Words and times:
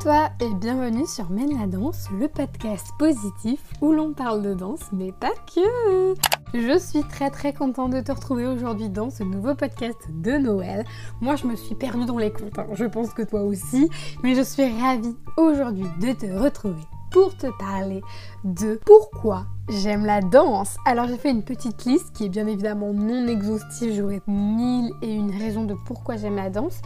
Toi 0.00 0.30
et 0.40 0.54
bienvenue 0.54 1.06
sur 1.06 1.28
Mène 1.28 1.58
la 1.60 1.66
danse, 1.66 2.08
le 2.18 2.26
podcast 2.26 2.86
positif 2.98 3.60
où 3.82 3.92
l'on 3.92 4.14
parle 4.14 4.40
de 4.40 4.54
danse 4.54 4.80
mais 4.92 5.12
pas 5.12 5.34
que. 5.54 6.14
Je 6.54 6.78
suis 6.78 7.02
très 7.02 7.28
très 7.28 7.52
contente 7.52 7.90
de 7.90 8.00
te 8.00 8.10
retrouver 8.10 8.46
aujourd'hui 8.46 8.88
dans 8.88 9.10
ce 9.10 9.22
nouveau 9.24 9.54
podcast 9.54 9.98
de 10.08 10.38
Noël. 10.38 10.86
Moi 11.20 11.36
je 11.36 11.46
me 11.46 11.54
suis 11.54 11.74
perdue 11.74 12.06
dans 12.06 12.16
les 12.16 12.32
comptes, 12.32 12.58
hein. 12.58 12.66
je 12.72 12.86
pense 12.86 13.12
que 13.12 13.20
toi 13.20 13.42
aussi, 13.42 13.90
mais 14.22 14.34
je 14.34 14.40
suis 14.40 14.64
ravie 14.80 15.16
aujourd'hui 15.36 15.86
de 16.00 16.12
te 16.12 16.26
retrouver 16.32 16.82
pour 17.10 17.36
te 17.36 17.48
parler 17.58 18.00
de 18.44 18.80
pourquoi 18.86 19.44
j'aime 19.70 20.04
la 20.04 20.20
danse. 20.20 20.76
Alors 20.84 21.06
j'ai 21.06 21.16
fait 21.16 21.30
une 21.30 21.42
petite 21.42 21.84
liste 21.84 22.12
qui 22.12 22.24
est 22.24 22.28
bien 22.28 22.46
évidemment 22.46 22.92
non 22.92 23.26
exhaustive, 23.28 23.94
j'aurais 23.94 24.20
mille 24.26 24.92
et 25.02 25.12
une 25.12 25.30
raisons 25.30 25.64
de 25.64 25.74
pourquoi 25.86 26.16
j'aime 26.16 26.36
la 26.36 26.50
danse. 26.50 26.80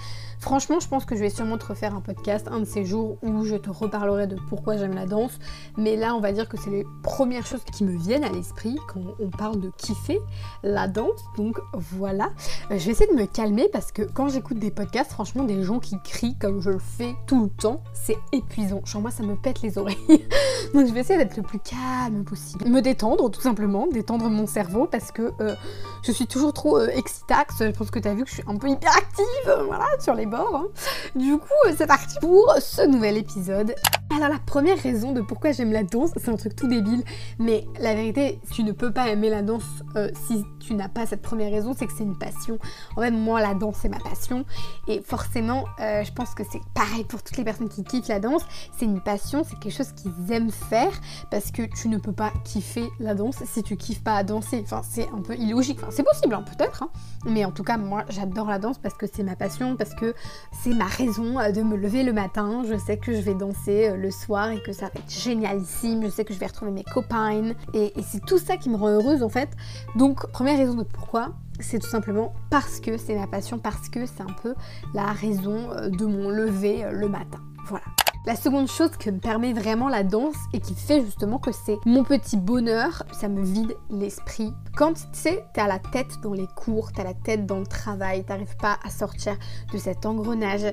Franchement, 0.45 0.79
je 0.79 0.89
pense 0.89 1.07
que 1.07 1.17
je 1.17 1.21
vais 1.21 1.31
sûrement 1.31 1.57
te 1.57 1.65
refaire 1.65 1.95
un 1.95 2.03
podcast 2.03 2.49
un 2.51 2.61
de 2.61 2.65
ces 2.67 2.85
jours 2.85 3.17
où 3.23 3.45
je 3.45 3.57
te 3.57 3.71
reparlerai 3.71 4.27
de 4.27 4.37
pourquoi 4.51 4.77
j'aime 4.77 4.95
la 4.95 5.07
danse. 5.07 5.33
Mais 5.79 5.97
là, 5.97 6.15
on 6.15 6.21
va 6.21 6.33
dire 6.33 6.51
que 6.51 6.59
c'est 6.59 6.69
les 6.69 6.85
premières 7.03 7.47
choses 7.47 7.65
qui 7.73 7.83
me 7.83 7.97
viennent 7.97 8.25
à 8.25 8.29
l'esprit 8.29 8.77
quand 8.87 9.01
on 9.21 9.31
parle 9.31 9.59
de 9.59 9.71
kiffer 9.79 10.19
la 10.63 10.87
danse. 10.87 11.25
Donc 11.39 11.59
voilà. 11.73 12.27
Euh, 12.71 12.79
je 12.79 12.85
vais 12.85 12.91
essayer 12.91 13.11
de 13.11 13.19
me 13.19 13.25
calmer 13.25 13.71
parce 13.73 13.91
que 13.91 14.03
quand 14.03 14.29
j'écoute 14.29 14.59
des 14.59 14.71
podcasts, 14.71 15.13
franchement, 15.13 15.45
des 15.45 15.63
gens 15.63 15.79
qui 15.79 15.97
crient 16.05 16.37
comme 16.39 16.61
je 16.61 16.71
le 16.71 16.79
fais 16.79 17.15
tout 17.27 17.45
le 17.45 17.49
temps, 17.49 17.83
c'est 17.95 18.19
épuisant. 18.33 18.83
Genre 18.85 19.01
moi, 19.01 19.11
ça 19.11 19.23
me 19.23 19.37
pète 19.37 19.63
les 19.63 19.79
oreilles. 19.79 19.97
Donc 20.75 20.87
je 20.87 20.93
vais 20.93 21.01
essayer 21.01 21.19
d'être 21.19 21.39
le 21.39 21.43
plus 21.43 21.61
calme 21.61 22.23
possible. 22.25 22.69
Me 22.75 22.83
détendre, 22.83 23.31
tout 23.31 23.41
simplement, 23.41 23.87
détendre 23.87 24.29
mon 24.29 24.49
cerveau 24.49 24.89
parce 24.91 25.13
que 25.13 25.31
euh, 25.41 25.55
je 26.03 26.11
suis 26.11 26.27
toujours 26.27 26.53
trop 26.53 26.77
euh, 26.77 26.89
excitax. 26.89 27.59
Je 27.61 27.71
pense 27.71 27.93
que 27.93 28.01
tu 28.01 28.09
as 28.09 28.15
vu 28.15 28.25
que 28.25 28.29
je 28.29 28.35
suis 28.35 28.43
un 28.49 28.57
peu 28.57 28.69
hyperactive, 28.69 29.65
voilà, 29.67 29.87
sur 30.01 30.15
les 30.15 30.27
Hein. 30.27 30.67
Du 31.15 31.39
coup, 31.39 31.47
euh, 31.67 31.73
c'est 31.79 31.87
parti 31.87 32.17
pour 32.21 32.53
ce 32.59 32.85
nouvel 32.85 33.17
épisode. 33.17 33.77
Alors 34.17 34.29
la 34.29 34.39
première 34.39 34.79
raison 34.79 35.11
de 35.11 35.21
pourquoi 35.21 35.51
j'aime 35.51 35.73
la 35.73 35.83
danse, 35.83 36.13
c'est 36.17 36.29
un 36.29 36.37
truc 36.37 36.55
tout 36.55 36.69
débile, 36.69 37.03
mais 37.41 37.67
la 37.81 37.97
vérité, 37.97 38.39
tu 38.53 38.63
ne 38.63 38.71
peux 38.71 38.93
pas 38.93 39.09
aimer 39.09 39.29
la 39.29 39.43
danse 39.43 39.65
euh, 39.97 40.09
si 40.29 40.45
tu 40.61 40.75
n'as 40.75 40.89
pas 40.89 41.05
cette 41.05 41.21
première 41.21 41.51
raison, 41.51 41.75
c'est 41.77 41.87
que 41.87 41.93
c'est 41.93 42.05
une 42.05 42.17
passion. 42.17 42.59
En 42.97 43.01
fait, 43.01 43.11
moi, 43.11 43.41
la 43.41 43.55
danse, 43.55 43.79
c'est 43.83 43.89
ma 43.89 43.99
passion, 43.99 44.45
et 44.87 45.03
forcément, 45.03 45.65
euh, 45.81 46.05
je 46.05 46.13
pense 46.13 46.33
que 46.35 46.45
c'est 46.49 46.61
pareil 46.75 47.03
pour 47.03 47.25
toutes 47.25 47.37
les 47.37 47.43
personnes 47.43 47.69
qui 47.69 47.83
kiffent 47.83 48.07
la 48.07 48.21
danse, 48.21 48.43
c'est 48.79 48.85
une 48.85 49.01
passion, 49.01 49.43
c'est 49.43 49.59
quelque 49.59 49.77
chose 49.77 49.91
qu'ils 49.93 50.33
aiment 50.33 50.53
faire, 50.53 50.93
parce 51.33 51.51
que 51.51 51.63
tu 51.63 51.89
ne 51.89 51.99
peux 51.99 52.13
pas 52.13 52.33
kiffer 52.45 52.89
la 53.01 53.17
danse 53.17 53.43
si 53.45 53.65
tu 53.65 53.77
kiffes 53.77 54.05
pas 54.05 54.15
à 54.15 54.23
danser. 54.23 54.61
Enfin, 54.63 54.83
c'est 54.89 55.09
un 55.09 55.23
peu 55.23 55.35
illogique, 55.35 55.79
enfin, 55.83 55.91
c'est 55.91 56.05
possible, 56.05 56.35
hein, 56.35 56.45
peut-être, 56.57 56.85
hein. 56.85 56.91
mais 57.27 57.45
en 57.45 57.51
tout 57.51 57.65
cas, 57.65 57.79
moi, 57.79 58.05
j'adore 58.11 58.47
la 58.47 58.61
danse 58.61 58.79
parce 58.79 58.95
que 58.95 59.07
c'est 59.13 59.25
ma 59.25 59.35
passion, 59.35 59.77
parce 59.77 59.95
que 59.95 60.15
c'est 60.63 60.73
ma 60.73 60.87
raison 60.87 61.41
euh, 61.41 61.51
de 61.51 61.63
me 61.63 61.77
lever 61.77 62.05
le 62.05 62.13
matin, 62.13 62.63
je 62.71 62.79
sais 62.79 62.97
que 62.97 63.13
je 63.13 63.21
vais 63.21 63.35
danser 63.35 64.04
soir 64.11 64.51
et 64.51 64.63
que 64.63 64.73
ça 64.73 64.87
va 64.87 64.93
être 64.97 65.11
génialissime. 65.11 66.03
Je 66.05 66.09
sais 66.09 66.25
que 66.25 66.35
je 66.35 66.39
vais 66.39 66.47
retrouver 66.47 66.71
mes 66.71 66.85
copains 66.85 67.53
et, 67.73 67.93
c'est 68.03 68.25
tout 68.25 68.39
ça 68.39 68.57
qui 68.57 68.71
me 68.71 68.77
rend 68.77 68.89
heureuse 68.89 69.23
en 69.23 69.29
fait. 69.29 69.51
Donc 69.97 70.27
première 70.33 70.59
raison 70.59 70.75
de 70.75 70.85
pourquoi, 70.85 71.33
c'est 71.61 71.79
tout 71.79 71.89
simplement 71.89 72.33
parce 72.51 72.81
que 72.81 72.97
c'est 72.97 73.15
ma 73.15 73.27
passion, 73.27 73.59
parce 73.59 73.89
que 73.89 74.07
c'est 74.07 74.23
un 74.23 74.35
peu 74.43 74.55
la 74.95 75.13
raison 75.13 75.71
euh, 75.73 75.89
de 75.89 76.05
mon 76.05 76.29
lever 76.29 76.85
euh, 76.85 76.91
le 76.93 77.09
matin. 77.09 77.41
Voilà. 77.67 77.85
La 78.27 78.37
seconde 78.37 78.69
chose 78.69 78.93
que 78.99 79.11
me 79.11 79.19
permet 79.19 79.53
vraiment 79.53 79.91
la 79.91 80.03
danse 80.03 80.37
et 80.55 80.61
qui 80.61 80.75
fait 80.75 81.05
justement 81.05 81.39
que 81.39 81.53
c'est 81.53 81.77
mon 81.85 82.05
petit 82.05 82.39
bonheur, 82.39 83.03
ça 83.13 83.29
me 83.29 83.45
vide 83.45 83.77
l'esprit. 83.91 84.51
Quand 84.75 84.95
tu 84.95 85.03
sais, 85.13 85.45
t'es 85.53 85.61
à 85.61 85.69
la 85.69 85.79
tête 85.79 86.21
dans 86.23 86.33
les 86.33 86.47
cours, 86.57 86.91
t'as 86.93 87.05
la 87.05 87.13
tête 87.13 87.45
dans 87.45 87.59
le 87.59 87.67
travail, 87.67 88.25
t'arrives 88.25 88.57
pas 88.57 88.79
à 88.83 88.89
sortir 88.89 89.37
de 89.75 89.77
cet 89.77 90.07
engrenage, 90.07 90.73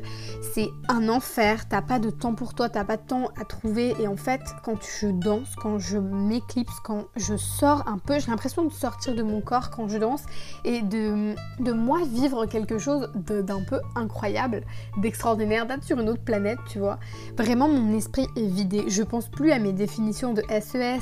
c'est 0.53 0.69
un 0.87 1.09
enfer, 1.09 1.67
t'as 1.67 1.81
pas 1.81 1.99
de 1.99 2.09
temps 2.09 2.35
pour 2.35 2.53
toi, 2.53 2.69
t'as 2.69 2.85
pas 2.85 2.95
de 2.95 3.05
temps 3.05 3.27
à 3.37 3.43
trouver 3.43 3.95
et 3.99 4.07
en 4.07 4.15
fait 4.15 4.41
quand 4.63 4.81
je 4.81 5.07
danse, 5.07 5.53
quand 5.57 5.77
je 5.77 5.97
m'éclipse, 5.97 6.79
quand 6.85 7.07
je 7.17 7.35
sors 7.35 7.85
un 7.85 7.97
peu, 7.97 8.17
j'ai 8.17 8.31
l'impression 8.31 8.63
de 8.63 8.71
sortir 8.71 9.13
de 9.13 9.23
mon 9.23 9.41
corps 9.41 9.71
quand 9.71 9.89
je 9.89 9.97
danse 9.97 10.23
et 10.63 10.81
de, 10.81 11.35
de 11.59 11.71
moi 11.73 11.99
vivre 12.05 12.45
quelque 12.45 12.77
chose 12.77 13.11
d'un 13.15 13.61
peu 13.63 13.81
incroyable, 13.97 14.61
d'extraordinaire, 15.01 15.67
d'être 15.67 15.83
sur 15.83 15.99
une 15.99 16.07
autre 16.07 16.23
planète, 16.23 16.59
tu 16.69 16.79
vois. 16.79 16.97
Vraiment, 17.41 17.67
mon 17.67 17.97
esprit 17.97 18.27
est 18.35 18.45
vidé. 18.45 18.83
Je 18.87 19.01
pense 19.01 19.27
plus 19.27 19.51
à 19.51 19.57
mes 19.57 19.73
définitions 19.73 20.35
de 20.35 20.43
SES, 20.43 20.77
e 20.77 20.99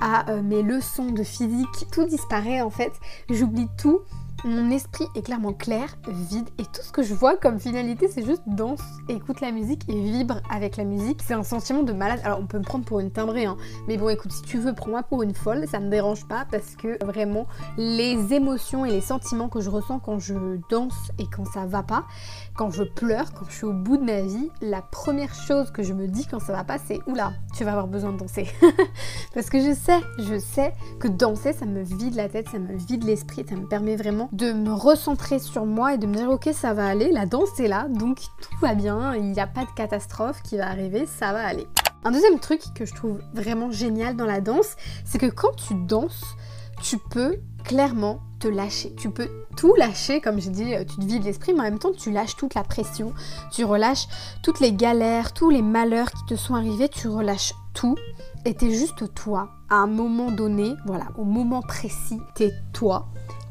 à 0.00 0.28
euh, 0.32 0.42
mes 0.42 0.60
leçons 0.64 1.12
de 1.12 1.22
physique. 1.22 1.86
Tout 1.92 2.06
disparaît 2.06 2.60
en 2.60 2.70
fait. 2.70 2.90
J'oublie 3.30 3.68
tout 3.78 4.00
mon 4.46 4.70
esprit 4.70 5.06
est 5.16 5.22
clairement 5.22 5.52
clair, 5.52 5.96
vide, 6.08 6.48
et 6.58 6.62
tout 6.62 6.82
ce 6.82 6.92
que 6.92 7.02
je 7.02 7.14
vois 7.14 7.36
comme 7.36 7.58
finalité, 7.58 8.08
c'est 8.08 8.24
juste 8.24 8.42
danse, 8.46 8.80
écoute 9.08 9.40
la 9.40 9.50
musique 9.50 9.82
et 9.88 10.00
vibre 10.00 10.40
avec 10.50 10.76
la 10.76 10.84
musique. 10.84 11.20
C'est 11.24 11.34
un 11.34 11.42
sentiment 11.42 11.82
de 11.82 11.92
malade. 11.92 12.20
Alors, 12.22 12.38
on 12.40 12.46
peut 12.46 12.58
me 12.58 12.64
prendre 12.64 12.84
pour 12.84 13.00
une 13.00 13.10
timbrée, 13.10 13.44
hein. 13.44 13.56
mais 13.88 13.96
bon, 13.96 14.08
écoute, 14.08 14.30
si 14.30 14.42
tu 14.42 14.58
veux, 14.58 14.72
prends-moi 14.72 15.02
pour 15.02 15.22
une 15.22 15.34
folle, 15.34 15.66
ça 15.66 15.80
me 15.80 15.90
dérange 15.90 16.26
pas 16.26 16.46
parce 16.50 16.76
que 16.76 17.04
vraiment, 17.04 17.46
les 17.76 18.32
émotions 18.34 18.84
et 18.84 18.90
les 18.90 19.00
sentiments 19.00 19.48
que 19.48 19.60
je 19.60 19.68
ressens 19.68 19.98
quand 19.98 20.20
je 20.20 20.34
danse 20.70 21.10
et 21.18 21.26
quand 21.26 21.44
ça 21.44 21.66
va 21.66 21.82
pas, 21.82 22.06
quand 22.56 22.70
je 22.70 22.84
pleure, 22.84 23.32
quand 23.34 23.46
je 23.48 23.56
suis 23.56 23.66
au 23.66 23.72
bout 23.72 23.96
de 23.96 24.04
ma 24.04 24.20
vie, 24.20 24.50
la 24.60 24.80
première 24.80 25.34
chose 25.34 25.70
que 25.72 25.82
je 25.82 25.92
me 25.92 26.06
dis 26.06 26.26
quand 26.26 26.40
ça 26.40 26.52
va 26.52 26.62
pas, 26.62 26.78
c'est 26.78 27.00
oula, 27.08 27.32
tu 27.56 27.64
vas 27.64 27.72
avoir 27.72 27.88
besoin 27.88 28.12
de 28.12 28.18
danser. 28.18 28.46
parce 29.34 29.50
que 29.50 29.60
je 29.60 29.74
sais, 29.74 30.00
je 30.18 30.38
sais 30.38 30.72
que 31.00 31.08
danser, 31.08 31.52
ça 31.52 31.66
me 31.66 31.82
vide 31.82 32.14
la 32.14 32.28
tête, 32.28 32.48
ça 32.48 32.58
me 32.58 32.76
vide 32.76 33.04
l'esprit, 33.04 33.44
ça 33.48 33.56
me 33.56 33.66
permet 33.66 33.96
vraiment 33.96 34.28
de 34.36 34.52
me 34.52 34.72
recentrer 34.72 35.38
sur 35.38 35.64
moi 35.64 35.94
et 35.94 35.98
de 35.98 36.06
me 36.06 36.14
dire 36.14 36.30
ok 36.30 36.50
ça 36.52 36.74
va 36.74 36.86
aller, 36.86 37.10
la 37.10 37.24
danse 37.24 37.58
est 37.58 37.68
là, 37.68 37.86
donc 37.88 38.18
tout 38.18 38.56
va 38.60 38.74
bien, 38.74 39.14
il 39.14 39.32
n'y 39.32 39.40
a 39.40 39.46
pas 39.46 39.62
de 39.62 39.70
catastrophe 39.74 40.42
qui 40.42 40.58
va 40.58 40.68
arriver, 40.68 41.06
ça 41.06 41.32
va 41.32 41.44
aller. 41.44 41.66
Un 42.04 42.10
deuxième 42.10 42.38
truc 42.38 42.60
que 42.74 42.84
je 42.84 42.94
trouve 42.94 43.20
vraiment 43.32 43.70
génial 43.70 44.14
dans 44.14 44.26
la 44.26 44.42
danse, 44.42 44.76
c'est 45.04 45.18
que 45.18 45.26
quand 45.26 45.56
tu 45.56 45.74
danses, 45.74 46.22
tu 46.82 46.98
peux 46.98 47.38
clairement 47.64 48.20
te 48.38 48.46
lâcher. 48.46 48.94
Tu 48.96 49.10
peux 49.10 49.28
tout 49.56 49.74
lâcher, 49.74 50.20
comme 50.20 50.38
j'ai 50.38 50.50
dit, 50.50 50.74
tu 50.86 50.96
te 50.96 51.04
vides 51.04 51.24
l'esprit, 51.24 51.54
mais 51.54 51.60
en 51.60 51.64
même 51.64 51.78
temps 51.78 51.92
tu 51.92 52.10
lâches 52.10 52.36
toute 52.36 52.54
la 52.54 52.62
pression, 52.62 53.14
tu 53.50 53.64
relâches 53.64 54.06
toutes 54.42 54.60
les 54.60 54.72
galères, 54.72 55.32
tous 55.32 55.48
les 55.48 55.62
malheurs 55.62 56.12
qui 56.12 56.24
te 56.26 56.36
sont 56.36 56.54
arrivés, 56.54 56.90
tu 56.90 57.08
relâches 57.08 57.54
tout 57.72 57.96
et 58.44 58.54
t'es 58.54 58.70
juste 58.70 59.14
toi. 59.14 59.48
À 59.70 59.76
un 59.76 59.86
moment 59.86 60.30
donné, 60.30 60.74
voilà, 60.84 61.06
au 61.16 61.24
moment 61.24 61.62
précis, 61.62 62.20
t'es 62.34 62.52
toi 62.74 63.08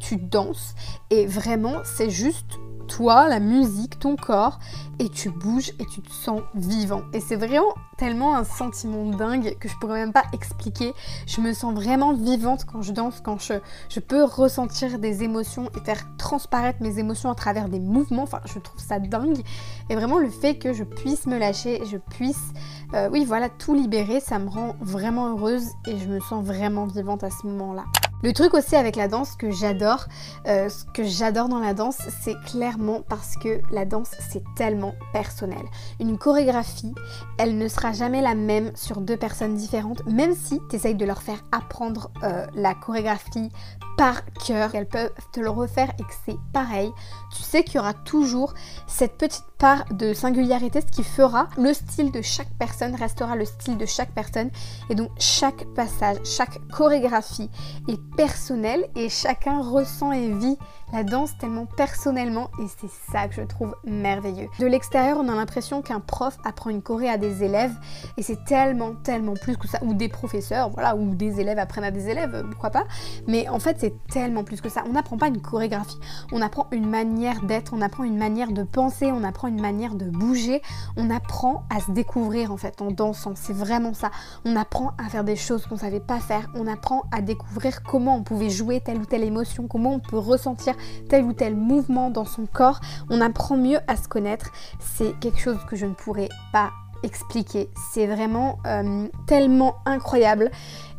tu 0.07 0.17
danses 0.17 0.75
et 1.09 1.25
vraiment 1.25 1.81
c'est 1.83 2.09
juste 2.09 2.59
toi, 2.87 3.27
la 3.27 3.39
musique, 3.39 3.99
ton 3.99 4.15
corps, 4.15 4.59
et 4.99 5.09
tu 5.09 5.29
bouges 5.29 5.69
et 5.79 5.85
tu 5.85 6.01
te 6.01 6.11
sens 6.11 6.41
vivant. 6.53 7.01
Et 7.13 7.19
c'est 7.19 7.35
vraiment 7.35 7.73
tellement 7.97 8.35
un 8.35 8.43
sentiment 8.43 9.05
dingue 9.05 9.57
que 9.59 9.67
je 9.67 9.75
pourrais 9.77 9.99
même 9.99 10.13
pas 10.13 10.23
expliquer. 10.33 10.93
Je 11.27 11.41
me 11.41 11.53
sens 11.53 11.73
vraiment 11.73 12.13
vivante 12.13 12.65
quand 12.65 12.81
je 12.81 12.91
danse, 12.91 13.21
quand 13.21 13.37
je, 13.39 13.99
peux 13.99 14.23
ressentir 14.23 14.99
des 14.99 15.23
émotions 15.23 15.69
et 15.75 15.83
faire 15.83 16.05
transparaître 16.17 16.81
mes 16.81 16.99
émotions 16.99 17.29
à 17.29 17.35
travers 17.35 17.69
des 17.69 17.79
mouvements. 17.79 18.23
Enfin, 18.23 18.41
je 18.45 18.59
trouve 18.59 18.79
ça 18.79 18.99
dingue. 18.99 19.41
Et 19.89 19.95
vraiment 19.95 20.19
le 20.19 20.29
fait 20.29 20.55
que 20.55 20.73
je 20.73 20.83
puisse 20.83 21.25
me 21.25 21.37
lâcher, 21.37 21.81
je 21.91 21.97
puisse, 21.97 22.53
euh, 22.93 23.09
oui, 23.11 23.25
voilà, 23.25 23.49
tout 23.49 23.73
libérer, 23.73 24.19
ça 24.19 24.39
me 24.39 24.49
rend 24.49 24.75
vraiment 24.79 25.29
heureuse 25.29 25.67
et 25.87 25.97
je 25.97 26.07
me 26.07 26.19
sens 26.19 26.45
vraiment 26.45 26.85
vivante 26.85 27.23
à 27.23 27.29
ce 27.29 27.47
moment-là. 27.47 27.83
Le 28.25 28.33
truc 28.33 28.55
aussi 28.55 28.75
avec 28.75 28.95
la 28.95 29.07
danse 29.07 29.35
que 29.35 29.51
j'adore, 29.51 30.07
euh, 30.47 30.67
ce 30.67 30.83
que 30.85 31.03
j'adore 31.03 31.47
dans 31.47 31.59
la 31.59 31.75
danse, 31.75 31.99
c'est 32.23 32.33
clairement 32.41 33.03
parce 33.07 33.35
que 33.35 33.61
la 33.69 33.85
danse 33.85 34.09
c'est 34.31 34.41
tellement 34.55 34.95
personnel. 35.13 35.61
Une 35.99 36.17
chorégraphie, 36.17 36.95
elle 37.37 37.55
ne 37.59 37.67
sera 37.67 37.91
jamais 37.91 38.21
la 38.21 38.33
même 38.33 38.71
sur 38.75 38.99
deux 38.99 39.15
personnes 39.15 39.53
différentes, 39.53 40.03
même 40.07 40.33
si 40.33 40.59
tu 40.71 40.75
essayes 40.75 40.95
de 40.95 41.05
leur 41.05 41.21
faire 41.21 41.43
apprendre 41.51 42.09
euh, 42.23 42.47
la 42.55 42.73
chorégraphie 42.73 43.51
par 43.95 44.25
cœur, 44.45 44.73
elles 44.73 44.87
peuvent 44.87 45.11
te 45.31 45.39
le 45.39 45.49
refaire 45.49 45.91
et 45.99 46.03
que 46.03 46.13
c'est 46.25 46.37
pareil. 46.51 46.91
Tu 47.35 47.43
sais 47.43 47.63
qu'il 47.63 47.75
y 47.75 47.79
aura 47.79 47.93
toujours 47.93 48.53
cette 48.87 49.17
petite 49.17 49.45
part 49.57 49.85
de 49.91 50.13
singularité, 50.13 50.81
ce 50.81 50.87
qui 50.87 51.03
fera 51.03 51.47
le 51.57 51.73
style 51.73 52.11
de 52.11 52.21
chaque 52.21 52.51
personne 52.59 52.95
restera 52.95 53.35
le 53.35 53.45
style 53.45 53.77
de 53.77 53.85
chaque 53.85 54.11
personne. 54.13 54.49
Et 54.89 54.95
donc 54.95 55.11
chaque 55.19 55.65
passage, 55.75 56.17
chaque 56.23 56.59
chorégraphie 56.69 57.49
est 57.87 58.14
personnelle 58.15 58.87
et 58.95 59.09
chacun 59.09 59.61
ressent 59.61 60.11
et 60.11 60.31
vit 60.31 60.57
la 60.93 61.03
danse 61.03 61.37
tellement 61.37 61.65
personnellement 61.65 62.49
et 62.59 62.67
c'est 62.79 62.89
ça 63.11 63.27
que 63.27 63.35
je 63.35 63.41
trouve 63.41 63.75
merveilleux. 63.85 64.47
De 64.59 64.65
l'extérieur, 64.65 65.17
on 65.19 65.27
a 65.27 65.35
l'impression 65.35 65.81
qu'un 65.81 65.99
prof 65.99 66.37
apprend 66.45 66.69
une 66.69 66.81
choré 66.81 67.09
à 67.09 67.17
des 67.17 67.43
élèves 67.43 67.73
et 68.17 68.21
c'est 68.21 68.43
tellement, 68.45 68.93
tellement 69.03 69.33
plus 69.33 69.57
que 69.57 69.67
ça. 69.67 69.79
Ou 69.83 69.93
des 69.93 70.09
professeurs, 70.09 70.69
voilà, 70.69 70.95
ou 70.95 71.15
des 71.15 71.41
élèves 71.41 71.59
apprennent 71.59 71.83
à 71.83 71.91
des 71.91 72.09
élèves, 72.09 72.45
pourquoi 72.51 72.69
pas. 72.69 72.85
Mais 73.27 73.49
en 73.49 73.59
fait, 73.59 73.77
c'est 73.79 73.95
tellement 74.09 74.43
plus 74.43 74.61
que 74.61 74.69
ça. 74.69 74.83
On 74.87 74.93
n'apprend 74.93 75.17
pas 75.17 75.27
une 75.27 75.41
chorégraphie, 75.41 75.99
on 76.31 76.41
apprend 76.41 76.67
une 76.71 76.87
manière 76.87 77.41
d'être, 77.41 77.73
on 77.73 77.81
apprend 77.81 78.03
une 78.03 78.17
manière 78.17 78.51
de 78.51 78.63
penser, 78.63 79.11
on 79.11 79.23
apprend 79.23 79.47
une 79.47 79.61
manière 79.61 79.95
de 79.95 80.05
bouger, 80.05 80.61
on 80.97 81.09
apprend 81.09 81.63
à 81.75 81.79
se 81.79 81.91
découvrir 81.91 82.51
en 82.51 82.57
fait 82.57 82.81
en 82.81 82.91
dansant. 82.91 83.33
C'est 83.35 83.53
vraiment 83.53 83.93
ça. 83.93 84.11
On 84.45 84.55
apprend 84.55 84.93
à 84.97 85.09
faire 85.09 85.23
des 85.23 85.35
choses 85.35 85.65
qu'on 85.65 85.77
savait 85.77 85.99
pas 85.99 86.19
faire, 86.19 86.49
on 86.55 86.67
apprend 86.67 87.03
à 87.11 87.21
découvrir 87.21 87.83
comment 88.05 88.17
on 88.17 88.23
pouvait 88.23 88.51
jouer 88.51 88.81
telle 88.81 88.99
ou 88.99 89.05
telle 89.05 89.23
émotion, 89.23 89.67
comment 89.67 89.95
on 89.95 89.99
peut 89.99 90.19
ressentir 90.19 90.75
tel 91.09 91.23
ou 91.23 91.33
tel 91.33 91.55
mouvement 91.55 92.11
dans 92.11 92.23
son 92.23 92.45
corps, 92.45 92.79
on 93.09 93.19
apprend 93.19 93.57
mieux 93.57 93.79
à 93.87 93.95
se 93.97 94.07
connaître. 94.07 94.51
C'est 94.79 95.19
quelque 95.19 95.39
chose 95.39 95.57
que 95.67 95.75
je 95.75 95.87
ne 95.87 95.95
pourrais 95.95 96.29
pas 96.53 96.69
expliquer. 97.05 97.69
C'est 97.93 98.07
vraiment 98.07 98.59
euh, 98.65 99.07
tellement 99.27 99.75
incroyable. 99.85 100.51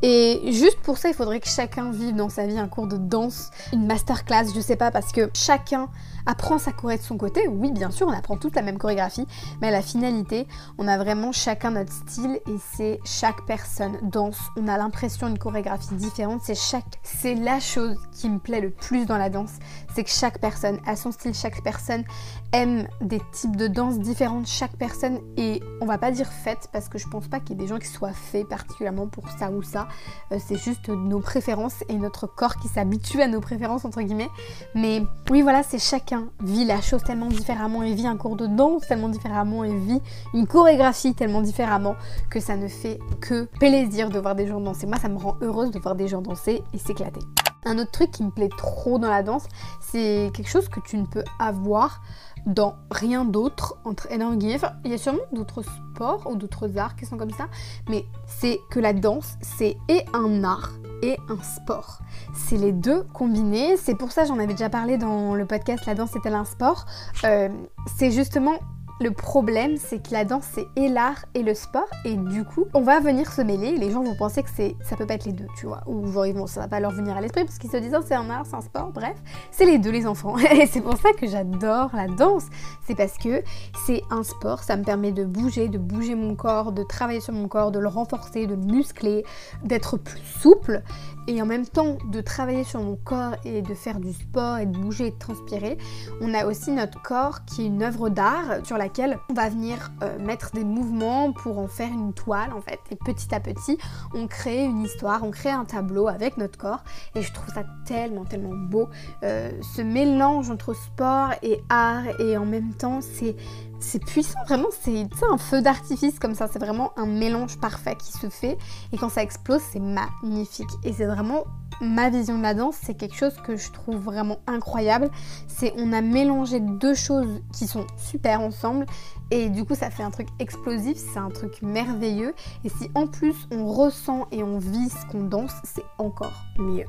Et 0.03 0.53
juste 0.53 0.79
pour 0.81 0.99
ça, 0.99 1.09
il 1.09 1.15
faudrait 1.15 1.41
que 1.41 1.49
chacun 1.49 1.91
vive 1.91 2.15
dans 2.15 2.29
sa 2.29 2.47
vie 2.47 2.59
un 2.59 2.69
cours 2.69 2.87
de 2.87 2.97
danse, 2.97 3.51
une 3.73 3.87
masterclass, 3.87 4.45
je 4.55 4.61
sais 4.61 4.77
pas, 4.77 4.91
parce 4.91 5.11
que 5.11 5.31
chacun 5.33 5.89
apprend 6.27 6.59
sa 6.59 6.73
choré 6.73 6.99
de 6.99 7.03
son 7.03 7.17
côté. 7.17 7.49
Oui, 7.49 7.73
bien 7.73 7.91
sûr, 7.91 8.07
on 8.07 8.13
apprend 8.13 8.37
toute 8.37 8.55
la 8.57 8.63
même 8.63 8.79
chorégraphie, 8.79 9.27
mais 9.61 9.69
à 9.69 9.71
la 9.71 9.81
finalité, 9.81 10.47
on 10.77 10.87
a 10.87 10.99
vraiment 10.99 11.33
chacun 11.33 11.71
notre 11.71 11.93
style 11.93 12.41
et 12.47 12.57
c'est 12.75 13.01
chaque 13.05 13.47
personne 13.47 13.97
danse. 14.03 14.39
On 14.57 14.69
a 14.69 14.77
l'impression 14.77 15.29
d'une 15.29 15.39
chorégraphie 15.39 15.95
différente. 15.95 16.41
C'est 16.43 16.57
chaque, 16.57 16.99
c'est 17.03 17.35
la 17.35 17.61
chose 17.61 17.97
qui 18.13 18.29
me 18.29 18.39
plaît 18.39 18.61
le 18.61 18.71
plus 18.71 19.07
dans 19.07 19.17
la 19.17 19.31
danse, 19.31 19.53
c'est 19.95 20.05
que 20.05 20.11
chaque 20.11 20.41
personne 20.41 20.79
a 20.85 20.97
son 20.97 21.13
style, 21.13 21.33
chaque 21.33 21.63
personne 21.63 22.05
aime 22.53 22.87
des 23.01 23.21
types 23.33 23.57
de 23.57 23.69
danse 23.69 23.99
différentes. 23.99 24.47
Chaque 24.47 24.77
personne 24.77 25.21
et 25.37 25.63
on 25.81 25.87
va 25.87 25.96
pas 25.99 26.11
dire 26.11 26.29
faite 26.29 26.69
parce 26.73 26.89
que 26.89 26.99
je 26.99 27.09
pense 27.09 27.29
pas 27.29 27.41
qu'il 27.41 27.51
y 27.51 27.53
ait 27.59 27.63
des 27.63 27.69
gens 27.69 27.79
qui 27.79 27.87
soient 27.87 28.13
faits 28.13 28.49
particulièrement 28.49 29.07
pour 29.07 29.29
ça 29.31 29.51
ou 29.51 29.63
ça. 29.63 29.89
Euh, 30.33 30.39
c'est 30.45 30.57
juste 30.57 30.89
nos 30.89 31.21
préférences 31.21 31.85
et 31.89 31.95
notre 31.95 32.27
corps 32.27 32.57
qui 32.57 32.69
s'habitue 32.69 33.23
à 33.23 33.29
nos 33.29 33.41
préférences 33.41 33.85
entre 33.85 34.03
guillemets. 34.03 34.31
Mais 34.75 35.03
oui, 35.31 35.43
voilà, 35.43 35.63
c'est 35.63 35.79
chacun 35.79 36.29
vit 36.41 36.65
la 36.65 36.81
chose 36.81 37.03
tellement 37.03 37.29
différemment 37.29 37.83
et 37.83 37.95
vit 37.95 38.07
un 38.07 38.17
cours 38.17 38.37
de 38.37 38.47
danse 38.47 38.87
tellement 38.87 39.09
différemment 39.09 39.65
et 39.65 39.77
vit 39.77 40.01
une 40.35 40.47
chorégraphie 40.47 41.15
tellement 41.15 41.43
différemment 41.43 41.97
que 42.31 42.41
ça 42.41 42.57
ne 42.57 42.69
fait 42.69 42.99
que 43.21 43.45
plaisir 43.59 44.11
de 44.11 44.19
voir 44.19 44.35
des 44.35 44.47
gens 44.47 44.61
danser. 44.61 44.87
Moi, 44.87 44.99
ça 44.99 45.09
me 45.09 45.19
rend 45.19 45.37
heureuse 45.41 45.71
de 45.71 45.79
voir 45.79 45.95
des 45.95 46.09
gens 46.09 46.23
danser 46.23 46.63
et 46.73 46.79
s'éclater. 46.79 47.21
Un 47.65 47.79
autre 47.79 47.91
truc 47.91 48.13
qui 48.13 48.23
me 48.23 48.31
plaît 48.31 48.49
trop 48.57 48.99
dans 48.99 49.11
la 49.11 49.25
danse, 49.25 49.45
c'est 49.81 50.31
quelque 50.33 50.49
chose 50.49 50.69
que 50.69 50.79
tu 50.79 50.97
ne 50.97 51.05
peux 51.05 51.25
avoir 51.41 52.01
dans 52.47 52.77
rien 52.91 53.25
d'autre, 53.25 53.77
entre 53.85 54.11
énormes 54.11 54.37
guillemets. 54.37 54.61
il 54.85 54.91
y 54.93 54.95
a 54.95 54.99
sûrement 54.99 55.23
d'autres 55.33 55.63
sports 55.63 56.31
ou 56.31 56.37
d'autres 56.37 56.79
arts 56.79 56.97
qui 56.97 57.05
sont 57.05 57.17
comme 57.17 57.31
ça, 57.33 57.49
mais 57.89 58.07
c'est 58.27 58.61
que 58.71 58.81
la 58.81 58.93
danse, 58.93 59.37
c'est 59.41 59.77
et 59.89 60.05
un 60.13 60.45
art 60.45 60.73
et 61.03 61.19
un 61.29 61.43
sport. 61.43 61.99
C'est 62.35 62.57
les 62.57 62.73
deux 62.73 63.03
combinés. 63.13 63.77
C'est 63.77 63.95
pour 63.95 64.13
ça, 64.13 64.25
j'en 64.25 64.39
avais 64.39 64.55
déjà 64.55 64.71
parlé 64.71 64.97
dans 64.97 65.35
le 65.35 65.45
podcast 65.45 65.85
La 65.87 65.95
danse 65.95 66.15
est-elle 66.17 66.35
un 66.35 66.45
sport? 66.45 66.87
Euh, 67.25 67.49
C'est 67.97 68.11
justement 68.11 68.59
le 68.99 69.11
problème, 69.11 69.77
c'est 69.77 70.03
que 70.03 70.13
la 70.13 70.25
danse, 70.25 70.47
c'est 70.55 70.67
et 70.75 70.89
l'art 70.89 71.27
et 71.35 71.43
le 71.43 71.53
sport, 71.55 71.89
et 72.05 72.15
du 72.17 72.45
coup, 72.45 72.65
on 72.73 72.81
va 72.81 72.99
venir 72.99 73.31
se 73.31 73.43
mêler. 73.43 73.77
Les 73.77 73.91
gens 73.91 74.03
vont 74.03 74.15
penser 74.15 74.43
que 74.43 74.49
ça 74.49 74.97
peut 74.97 75.07
pas 75.07 75.15
être 75.15 75.27
les 75.27 75.33
deux, 75.33 75.47
tu 75.57 75.67
vois, 75.67 75.83
ou 75.87 76.11
genre, 76.11 76.27
ils 76.27 76.37
ça 76.49 76.61
va 76.61 76.69
pas 76.69 76.81
leur 76.81 76.93
venir 76.93 77.17
à 77.17 77.21
l'esprit 77.21 77.45
parce 77.45 77.59
qu'ils 77.59 77.71
se 77.71 77.77
disent 77.77 77.95
oh, 77.95 78.03
c'est 78.07 78.15
un 78.15 78.31
art, 78.31 78.47
c'est 78.47 78.57
un 78.57 78.61
sport. 78.63 78.93
Bref, 78.93 79.17
c'est 79.51 79.67
les 79.67 79.79
deux, 79.79 79.91
les 79.91 80.07
enfants. 80.07 80.39
Et 80.53 80.67
c'est 80.67 80.81
pour 80.81 80.97
ça 80.97 81.13
que 81.13 81.27
j'adore 81.27 81.91
la 81.95 82.07
danse. 82.07 82.47
C'est 82.87 82.95
parce 82.95 83.19
que 83.19 83.43
c'est 83.87 84.03
un 84.11 84.23
sport, 84.23 84.63
ça 84.63 84.77
me 84.77 84.83
permet 84.83 85.13
de 85.13 85.25
bouger, 85.25 85.69
de 85.69 85.79
bouger 85.79 86.15
mon 86.15 86.35
corps, 86.35 86.73
de 86.73 86.83
travailler 86.83 87.21
sur 87.21 87.35
mon 87.35 87.49
corps, 87.49 87.73
de 87.73 87.79
le 87.79 87.89
renforcer, 87.89 88.47
de 88.47 88.55
le 88.55 88.63
muscler, 88.63 89.25
d'être 89.65 89.99
plus 89.99 90.23
souple, 90.41 90.83
et 91.29 91.43
en 91.43 91.47
même 91.47 91.67
temps 91.67 91.99
de 92.11 92.21
travailler 92.21 92.65
sur 92.65 92.81
mon 92.81 92.97
corps 92.97 93.35
et 93.45 93.63
de 93.63 93.75
faire 93.75 93.99
du 93.99 94.13
sport 94.13 94.59
et 94.59 94.67
de 94.67 94.79
bouger 94.79 95.09
et 95.09 95.11
de 95.11 95.19
transpirer. 95.19 95.77
On 96.21 96.33
a 96.35 96.47
aussi 96.47 96.71
notre 96.71 97.03
corps 97.03 97.45
qui 97.45 97.63
est 97.63 97.67
une 97.67 97.83
œuvre 97.83 98.09
d'art 98.09 98.65
sur 98.65 98.79
la 98.79 98.86
on 99.29 99.35
va 99.35 99.49
venir 99.49 99.91
euh, 100.03 100.19
mettre 100.19 100.53
des 100.53 100.65
mouvements 100.65 101.33
pour 101.33 101.59
en 101.59 101.69
faire 101.69 101.89
une 101.89 102.13
toile 102.13 102.53
en 102.53 102.61
fait. 102.61 102.81
Et 102.91 102.97
petit 102.97 103.35
à 103.35 103.41
petit, 103.41 103.79
on 104.15 104.27
crée 104.27 104.65
une 104.65 104.83
histoire, 104.83 105.23
on 105.25 105.31
crée 105.31 105.51
un 105.51 105.65
tableau 105.65 106.09
avec 106.09 106.37
notre 106.37 106.59
corps. 106.59 106.83
Et 107.15 107.23
je 107.23 107.33
trouve 107.33 107.53
ça 107.55 107.65
tellement, 107.85 108.25
tellement 108.25 108.55
beau. 108.55 108.89
Euh, 109.23 109.51
ce 109.75 109.83
mélange 109.83 110.51
entre 110.51 110.75
sport 110.75 111.31
et 111.43 111.61
art 111.69 112.05
et 112.21 112.37
en 112.37 112.47
même 112.47 112.75
temps, 112.75 113.01
c'est 113.01 113.37
c'est 113.79 114.03
puissant, 114.03 114.39
vraiment, 114.47 114.69
c'est 114.81 115.07
un 115.31 115.37
feu 115.37 115.61
d'artifice 115.61 116.19
comme 116.19 116.35
ça, 116.35 116.49
c'est 116.51 116.59
vraiment 116.59 116.93
un 116.97 117.05
mélange 117.05 117.59
parfait 117.59 117.95
qui 117.97 118.11
se 118.11 118.31
fait 118.31 118.57
et 118.91 118.97
quand 118.97 119.11
ça 119.11 119.23
explose, 119.23 119.61
c'est 119.71 119.81
magnifique. 119.81 120.71
Et 120.83 120.95
c'est 120.95 121.05
vraiment 121.05 121.45
ma 121.81 122.11
vision 122.11 122.39
de 122.39 122.43
la 122.43 122.55
danse, 122.55 122.77
c'est 122.83 122.95
quelque 122.95 123.17
chose 123.17 123.35
que 123.45 123.57
je 123.57 123.71
trouve 123.71 123.97
vraiment 123.97 124.39
incroyable. 124.47 125.11
C'est 125.47 125.73
on 125.77 125.93
a 125.93 126.01
mélangé 126.01 126.61
deux 126.61 126.95
choses 126.95 127.43
qui 127.53 127.67
sont 127.67 127.87
super 127.97 128.41
ensemble. 128.41 128.87
Et 129.31 129.49
du 129.49 129.65
coup 129.65 129.75
ça 129.75 129.91
fait 129.91 130.03
un 130.03 130.11
truc 130.11 130.29
explosif, 130.39 130.97
c'est 130.97 131.19
un 131.19 131.31
truc 131.31 131.63
merveilleux. 131.63 132.35
Et 132.65 132.69
si 132.69 132.91
en 132.95 133.07
plus 133.07 133.35
on 133.51 133.67
ressent 133.67 134.29
et 134.31 134.43
on 134.43 134.59
vit 134.59 134.89
ce 134.89 135.11
qu'on 135.11 135.25
danse, 135.25 135.53
c'est 135.65 135.85
encore 135.99 136.45
mieux. 136.59 136.87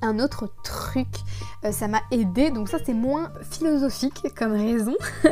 Un 0.00 0.20
autre 0.20 0.48
truc, 0.62 1.08
euh, 1.64 1.72
ça 1.72 1.88
m'a 1.88 2.02
aidé, 2.12 2.50
donc 2.50 2.68
ça 2.68 2.78
c'est 2.84 2.94
moins 2.94 3.32
philosophique 3.50 4.28
comme 4.36 4.52
raison, 4.52 4.94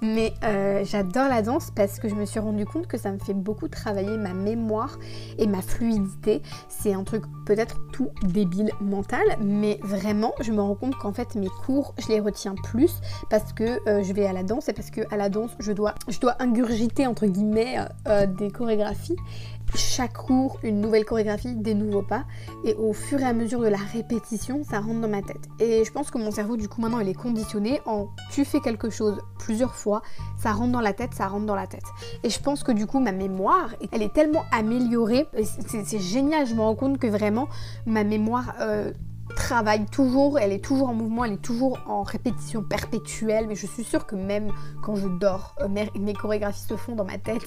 mais 0.00 0.32
euh, 0.44 0.82
j'adore 0.82 1.28
la 1.28 1.42
danse 1.42 1.70
parce 1.76 1.98
que 1.98 2.08
je 2.08 2.14
me 2.14 2.24
suis 2.24 2.40
rendu 2.40 2.64
compte 2.64 2.86
que 2.86 2.96
ça 2.96 3.12
me 3.12 3.18
fait 3.18 3.34
beaucoup 3.34 3.68
travailler 3.68 4.16
ma 4.16 4.32
mémoire 4.32 4.98
et 5.38 5.46
ma 5.46 5.62
fluidité. 5.62 6.42
C'est 6.68 6.94
un 6.94 7.04
truc 7.04 7.24
peut-être 7.46 7.80
tout 7.92 8.10
débile 8.22 8.70
mental, 8.80 9.24
mais 9.40 9.78
vraiment 9.82 10.34
je 10.40 10.52
me 10.52 10.60
rends 10.60 10.74
compte 10.74 10.96
qu'en 10.96 11.12
fait 11.12 11.34
mes 11.34 11.48
cours 11.64 11.94
je 11.98 12.08
les 12.08 12.20
retiens 12.20 12.54
plus 12.62 13.00
parce 13.30 13.52
que 13.52 13.80
euh, 13.88 14.02
je 14.02 14.12
vais 14.12 14.26
à 14.26 14.32
la 14.32 14.42
danse 14.42 14.68
et 14.68 14.72
parce 14.72 14.90
que 14.90 15.00
à 15.12 15.16
la 15.16 15.28
danse 15.28 15.50
je 15.58 15.72
dois, 15.72 15.94
je 16.08 16.18
dois 16.20 16.36
ingurgiter 16.40 17.06
entre 17.06 17.26
guillemets 17.26 17.78
des 18.38 18.50
chorégraphies 18.50 19.16
chaque 19.76 20.14
cours 20.14 20.58
une 20.62 20.80
nouvelle 20.80 21.04
chorégraphie, 21.04 21.54
des 21.54 21.74
nouveaux 21.74 22.02
pas. 22.02 22.24
Et 22.64 22.74
au 22.74 22.92
fur 22.92 23.20
et 23.20 23.24
à 23.24 23.32
mesure 23.32 23.60
de 23.60 23.68
la 23.68 23.78
répétition, 23.78 24.62
ça 24.64 24.80
rentre 24.80 25.00
dans 25.00 25.08
ma 25.08 25.22
tête. 25.22 25.48
Et 25.60 25.84
je 25.84 25.92
pense 25.92 26.10
que 26.10 26.18
mon 26.18 26.30
cerveau, 26.30 26.56
du 26.56 26.68
coup, 26.68 26.80
maintenant, 26.80 27.00
il 27.00 27.08
est 27.08 27.14
conditionné 27.14 27.80
en 27.86 28.08
tu 28.30 28.44
fais 28.44 28.60
quelque 28.60 28.90
chose 28.90 29.20
plusieurs 29.38 29.74
fois, 29.74 30.02
ça 30.38 30.52
rentre 30.52 30.72
dans 30.72 30.80
la 30.80 30.92
tête, 30.92 31.14
ça 31.14 31.26
rentre 31.26 31.46
dans 31.46 31.54
la 31.54 31.66
tête. 31.66 31.84
Et 32.22 32.30
je 32.30 32.40
pense 32.40 32.62
que 32.62 32.72
du 32.72 32.86
coup, 32.86 33.00
ma 33.00 33.12
mémoire, 33.12 33.74
elle 33.92 34.02
est 34.02 34.12
tellement 34.12 34.44
améliorée. 34.52 35.26
C'est 35.42 36.00
génial, 36.00 36.46
je 36.46 36.54
me 36.54 36.60
rends 36.60 36.74
compte 36.74 36.98
que 36.98 37.06
vraiment, 37.06 37.48
ma 37.86 38.04
mémoire... 38.04 38.54
Euh, 38.60 38.92
travaille 39.36 39.86
toujours, 39.86 40.38
elle 40.38 40.52
est 40.52 40.64
toujours 40.64 40.88
en 40.88 40.94
mouvement, 40.94 41.24
elle 41.24 41.34
est 41.34 41.42
toujours 41.42 41.78
en 41.86 42.02
répétition 42.02 42.62
perpétuelle, 42.62 43.46
mais 43.48 43.54
je 43.54 43.66
suis 43.66 43.84
sûre 43.84 44.06
que 44.06 44.16
même 44.16 44.50
quand 44.82 44.96
je 44.96 45.08
dors, 45.08 45.54
euh, 45.60 45.68
mes, 45.68 46.12
chorégraphies 46.12 46.66
se 46.66 46.76
font 46.76 46.94
dans 46.94 47.04
ma 47.04 47.18
tête. 47.18 47.46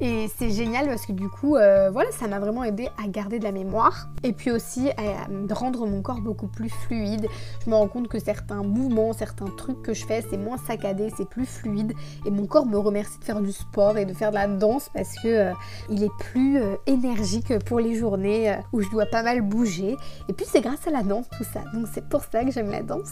Et 0.00 0.28
c'est 0.36 0.50
génial 0.50 0.86
parce 0.86 1.06
que 1.06 1.12
du 1.12 1.28
coup, 1.28 1.56
euh, 1.56 1.90
voilà, 1.90 2.10
ça 2.10 2.26
m'a 2.26 2.40
vraiment 2.40 2.64
aidé 2.64 2.88
à 3.02 3.06
garder 3.06 3.38
de 3.38 3.44
la 3.44 3.52
mémoire 3.52 4.08
et 4.22 4.32
puis 4.32 4.50
aussi 4.50 4.90
à 4.90 5.54
rendre 5.54 5.86
mon 5.86 6.02
corps 6.02 6.20
beaucoup 6.20 6.48
plus 6.48 6.68
fluide. 6.68 7.28
Je 7.64 7.70
me 7.70 7.74
rends 7.76 7.88
compte 7.88 8.08
que 8.08 8.18
certains 8.18 8.62
mouvements, 8.62 9.12
certains 9.12 9.46
trucs 9.56 9.82
que 9.82 9.94
je 9.94 10.04
fais, 10.04 10.24
c'est 10.28 10.36
moins 10.36 10.58
saccadé, 10.58 11.12
c'est 11.16 11.28
plus 11.28 11.46
fluide 11.46 11.92
et 12.26 12.30
mon 12.30 12.46
corps 12.46 12.66
me 12.66 12.78
remercie 12.78 13.18
de 13.18 13.24
faire 13.24 13.40
du 13.40 13.52
sport 13.52 13.98
et 13.98 14.04
de 14.04 14.14
faire 14.14 14.30
de 14.30 14.36
la 14.36 14.48
danse 14.48 14.90
parce 14.92 15.14
que 15.20 15.28
euh, 15.28 15.52
il 15.90 16.02
est 16.02 16.16
plus 16.18 16.60
énergique 16.86 17.58
pour 17.64 17.78
les 17.78 17.94
journées 17.94 18.56
où 18.72 18.80
je 18.80 18.90
dois 18.90 19.06
pas 19.06 19.22
mal 19.22 19.42
bouger. 19.42 19.96
Et 20.28 20.32
puis 20.32 20.46
c'est 20.48 20.60
grâce 20.60 20.86
à 20.86 20.90
la 20.94 21.02
danse, 21.02 21.28
tout 21.36 21.44
ça. 21.44 21.60
Donc 21.72 21.88
c'est 21.92 22.08
pour 22.08 22.24
ça 22.24 22.44
que 22.44 22.50
j'aime 22.52 22.70
la 22.70 22.82
danse. 22.82 23.10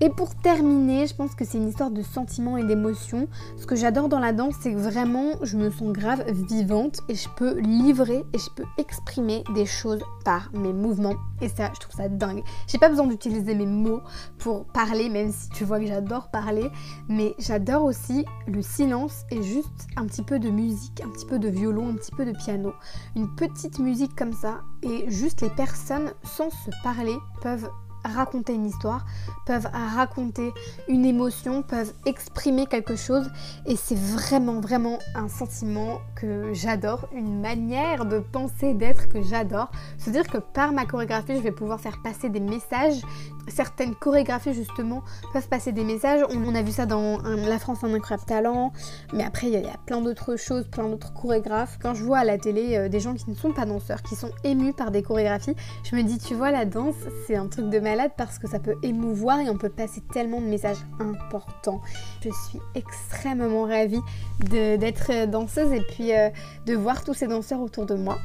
Et 0.00 0.10
pour 0.10 0.34
terminer, 0.34 1.06
je 1.06 1.14
pense 1.14 1.34
que 1.34 1.44
c'est 1.44 1.58
une 1.58 1.68
histoire 1.68 1.90
de 1.90 2.02
sentiments 2.02 2.56
et 2.56 2.64
d'émotions. 2.64 3.28
Ce 3.56 3.66
que 3.66 3.76
j'adore 3.76 4.08
dans 4.08 4.18
la 4.18 4.32
danse, 4.32 4.54
c'est 4.60 4.72
que 4.72 4.78
vraiment, 4.78 5.32
je 5.42 5.56
me 5.56 5.70
sens 5.70 5.92
grave 5.92 6.24
vivante 6.30 7.00
et 7.08 7.14
je 7.14 7.28
peux 7.36 7.58
livrer 7.60 8.24
et 8.32 8.38
je 8.38 8.50
peux 8.54 8.64
exprimer 8.78 9.44
des 9.54 9.66
choses 9.66 10.02
par 10.24 10.50
mes 10.52 10.72
mouvements. 10.72 11.14
Et 11.40 11.48
ça, 11.48 11.70
je 11.74 11.80
trouve 11.80 11.94
ça 11.94 12.08
dingue. 12.08 12.42
J'ai 12.66 12.78
pas 12.78 12.88
besoin 12.88 13.06
d'utiliser 13.06 13.54
mes 13.54 13.66
mots 13.66 14.02
pour 14.38 14.66
parler, 14.66 15.08
même 15.08 15.32
si 15.32 15.48
tu 15.50 15.64
vois 15.64 15.78
que 15.78 15.86
j'adore 15.86 16.30
parler. 16.30 16.68
Mais 17.08 17.34
j'adore 17.38 17.84
aussi 17.84 18.24
le 18.46 18.62
silence 18.62 19.24
et 19.30 19.42
juste 19.42 19.86
un 19.96 20.06
petit 20.06 20.22
peu 20.22 20.38
de 20.38 20.50
musique, 20.50 21.02
un 21.04 21.08
petit 21.10 21.26
peu 21.26 21.38
de 21.38 21.48
violon, 21.48 21.88
un 21.88 21.94
petit 21.94 22.12
peu 22.12 22.24
de 22.24 22.32
piano. 22.32 22.74
Une 23.14 23.34
petite 23.34 23.78
musique 23.78 24.14
comme 24.14 24.32
ça. 24.32 24.60
Et 24.82 25.10
juste 25.10 25.40
les 25.40 25.50
personnes, 25.50 26.12
sans 26.22 26.50
se 26.50 26.70
parler, 26.82 27.16
peuvent 27.42 27.68
raconter 28.06 28.54
une 28.54 28.66
histoire, 28.66 29.04
peuvent 29.46 29.68
raconter 29.94 30.52
une 30.88 31.04
émotion, 31.04 31.62
peuvent 31.62 31.92
exprimer 32.04 32.66
quelque 32.66 32.96
chose 32.96 33.30
et 33.66 33.76
c'est 33.76 33.98
vraiment 33.98 34.60
vraiment 34.60 34.98
un 35.14 35.28
sentiment 35.28 36.00
que 36.14 36.52
j'adore, 36.52 37.08
une 37.14 37.40
manière 37.40 38.04
de 38.04 38.18
penser, 38.18 38.74
d'être 38.74 39.08
que 39.08 39.22
j'adore. 39.22 39.70
Se 39.98 40.10
dire 40.10 40.26
que 40.26 40.38
par 40.38 40.72
ma 40.72 40.84
chorégraphie, 40.84 41.36
je 41.36 41.40
vais 41.40 41.52
pouvoir 41.52 41.80
faire 41.80 42.00
passer 42.02 42.28
des 42.28 42.40
messages. 42.40 43.00
Certaines 43.48 43.94
chorégraphies 43.94 44.54
justement 44.54 45.02
peuvent 45.32 45.48
passer 45.48 45.72
des 45.72 45.84
messages. 45.84 46.24
On, 46.30 46.54
a 46.54 46.62
vu 46.62 46.72
ça 46.72 46.86
dans 46.86 47.18
La 47.22 47.58
France 47.58 47.84
un 47.84 47.94
incroyable 47.94 48.26
talent, 48.26 48.72
mais 49.12 49.24
après 49.24 49.48
il 49.48 49.52
y, 49.52 49.66
a 49.66 49.76
plein 49.86 50.00
d'autres 50.00 50.36
choses, 50.36 50.66
plein 50.66 50.88
d'autres 50.88 51.12
chorégraphes. 51.12 51.78
Quand 51.80 51.94
je 51.94 52.02
vois 52.02 52.18
à 52.18 52.24
la 52.24 52.38
télé 52.38 52.76
euh, 52.76 52.88
des 52.88 52.98
gens 52.98 53.14
qui 53.14 53.30
ne 53.30 53.34
sont 53.34 53.52
pas 53.52 53.64
danseurs, 53.64 54.02
qui 54.02 54.16
sont 54.16 54.30
émus 54.42 54.72
par 54.72 54.90
des 54.90 55.02
chorégraphies, 55.02 55.54
je 55.84 55.94
me 55.94 56.02
dis 56.02 56.18
tu 56.18 56.34
vois 56.34 56.50
la 56.50 56.64
danse 56.64 56.94
c'est 57.26 57.36
un 57.36 57.46
truc 57.46 57.68
de 57.68 57.78
parce 58.16 58.38
que 58.38 58.48
ça 58.48 58.58
peut 58.58 58.76
émouvoir 58.82 59.40
et 59.40 59.50
on 59.50 59.56
peut 59.56 59.68
passer 59.68 60.02
tellement 60.12 60.40
de 60.40 60.46
messages 60.46 60.84
importants. 61.00 61.80
Je 62.22 62.30
suis 62.48 62.60
extrêmement 62.74 63.64
ravie 63.64 64.00
d'être 64.40 65.26
danseuse 65.26 65.72
et 65.72 65.80
puis 65.80 66.12
euh, 66.12 66.30
de 66.66 66.74
voir 66.74 67.04
tous 67.04 67.14
ces 67.14 67.26
danseurs 67.26 67.60
autour 67.60 67.86
de 67.86 67.94
moi. 67.94 68.18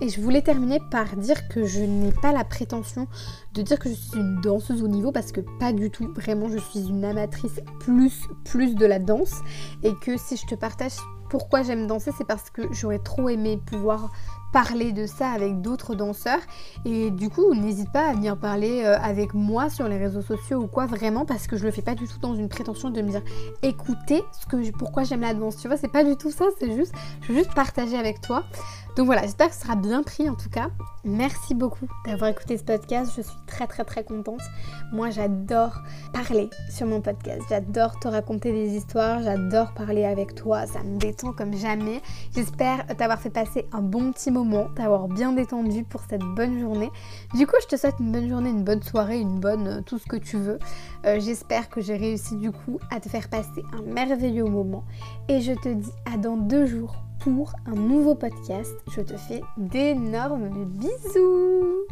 Et 0.00 0.08
je 0.08 0.20
voulais 0.20 0.42
terminer 0.42 0.80
par 0.90 1.16
dire 1.16 1.48
que 1.48 1.64
je 1.64 1.80
n'ai 1.80 2.12
pas 2.12 2.32
la 2.32 2.44
prétention 2.44 3.06
de 3.54 3.62
dire 3.62 3.78
que 3.78 3.88
je 3.88 3.94
suis 3.94 4.18
une 4.18 4.40
danseuse 4.40 4.82
au 4.82 4.88
niveau 4.88 5.12
parce 5.12 5.30
que 5.30 5.40
pas 5.60 5.72
du 5.72 5.90
tout. 5.90 6.12
Vraiment, 6.14 6.48
je 6.48 6.58
suis 6.58 6.88
une 6.88 7.04
amatrice 7.04 7.60
plus, 7.80 8.22
plus 8.44 8.74
de 8.74 8.86
la 8.86 8.98
danse. 8.98 9.34
Et 9.84 9.92
que 10.02 10.16
si 10.16 10.36
je 10.36 10.46
te 10.46 10.54
partage 10.54 10.96
pourquoi 11.30 11.62
j'aime 11.62 11.86
danser, 11.86 12.10
c'est 12.16 12.26
parce 12.26 12.50
que 12.50 12.62
j'aurais 12.72 12.98
trop 12.98 13.28
aimé 13.28 13.60
pouvoir 13.64 14.10
parler 14.52 14.92
de 14.92 15.06
ça 15.06 15.30
avec 15.30 15.60
d'autres 15.60 15.94
danseurs. 15.94 16.40
Et 16.84 17.10
du 17.10 17.30
coup, 17.30 17.54
n'hésite 17.54 17.90
pas 17.90 18.08
à 18.08 18.12
venir 18.12 18.36
parler 18.36 18.82
euh, 18.84 18.98
avec 19.00 19.34
moi 19.34 19.70
sur 19.70 19.88
les 19.88 19.98
réseaux 19.98 20.22
sociaux 20.22 20.62
ou 20.62 20.66
quoi, 20.66 20.86
vraiment, 20.86 21.24
parce 21.24 21.46
que 21.46 21.56
je 21.56 21.64
le 21.64 21.70
fais 21.70 21.82
pas 21.82 21.94
du 21.94 22.06
tout 22.06 22.18
dans 22.20 22.34
une 22.34 22.48
prétention 22.48 22.90
de 22.90 23.02
me 23.02 23.10
dire 23.10 23.22
écoutez 23.62 24.22
ce 24.32 24.46
que 24.46 24.70
pourquoi 24.72 25.04
j'aime 25.04 25.22
la 25.22 25.34
danse. 25.34 25.56
Tu 25.56 25.68
vois, 25.68 25.76
c'est 25.76 25.92
pas 25.92 26.04
du 26.04 26.16
tout 26.16 26.30
ça, 26.30 26.46
c'est 26.58 26.74
juste, 26.76 26.94
je 27.22 27.32
veux 27.32 27.38
juste 27.38 27.54
partager 27.54 27.96
avec 27.96 28.20
toi. 28.20 28.44
Donc 28.96 29.06
voilà, 29.06 29.22
j'espère 29.22 29.48
que 29.48 29.54
ce 29.54 29.62
sera 29.62 29.74
bien 29.74 30.02
pris 30.02 30.28
en 30.28 30.34
tout 30.34 30.50
cas. 30.50 30.68
Merci 31.04 31.54
beaucoup 31.54 31.86
d'avoir 32.06 32.30
écouté 32.30 32.58
ce 32.58 32.62
podcast. 32.62 33.12
Je 33.16 33.22
suis 33.22 33.36
très 33.46 33.66
très 33.66 33.84
très 33.84 34.04
contente. 34.04 34.42
Moi 34.92 35.08
j'adore 35.08 35.80
parler 36.12 36.50
sur 36.68 36.86
mon 36.86 37.00
podcast. 37.00 37.40
J'adore 37.48 37.98
te 37.98 38.08
raconter 38.08 38.52
des 38.52 38.76
histoires. 38.76 39.22
J'adore 39.22 39.72
parler 39.72 40.04
avec 40.04 40.34
toi. 40.34 40.66
Ça 40.66 40.82
me 40.82 40.98
détend 40.98 41.32
comme 41.32 41.54
jamais. 41.54 42.02
J'espère 42.34 42.86
t'avoir 42.98 43.18
fait 43.18 43.30
passer 43.30 43.66
un 43.72 43.80
bon 43.80 44.12
petit 44.12 44.30
moment, 44.44 44.68
t'avoir 44.74 45.08
bien 45.08 45.32
détendu 45.32 45.84
pour 45.84 46.02
cette 46.08 46.22
bonne 46.22 46.58
journée. 46.60 46.90
Du 47.34 47.46
coup, 47.46 47.56
je 47.62 47.66
te 47.66 47.76
souhaite 47.76 47.96
une 48.00 48.12
bonne 48.12 48.28
journée, 48.28 48.50
une 48.50 48.64
bonne 48.64 48.82
soirée, 48.82 49.20
une 49.20 49.38
bonne 49.38 49.66
euh, 49.66 49.80
tout 49.82 49.98
ce 49.98 50.06
que 50.06 50.16
tu 50.16 50.36
veux. 50.36 50.58
Euh, 51.06 51.20
j'espère 51.20 51.68
que 51.68 51.80
j'ai 51.80 51.96
réussi 51.96 52.36
du 52.36 52.50
coup 52.50 52.78
à 52.90 53.00
te 53.00 53.08
faire 53.08 53.28
passer 53.28 53.64
un 53.72 53.82
merveilleux 53.82 54.44
moment. 54.44 54.84
Et 55.28 55.40
je 55.40 55.52
te 55.52 55.68
dis 55.68 55.92
à 56.12 56.16
dans 56.16 56.36
deux 56.36 56.66
jours 56.66 56.96
pour 57.20 57.52
un 57.66 57.74
nouveau 57.74 58.14
podcast. 58.14 58.74
Je 58.94 59.00
te 59.00 59.16
fais 59.16 59.42
d'énormes 59.56 60.48
bisous 60.66 61.86